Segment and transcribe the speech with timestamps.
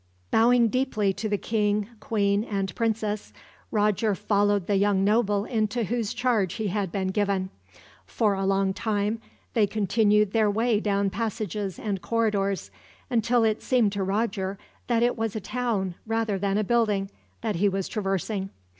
[0.31, 3.31] Bowing deeply to the king, queen, and princess,
[3.69, 7.51] Roger followed the young noble into whose charge he had been given.
[8.07, 9.21] For a long time
[9.53, 12.71] they continued their way down passages and corridors,
[13.11, 17.11] until it seemed to Roger that it was a town, rather than a building,
[17.41, 18.49] that he was traversing.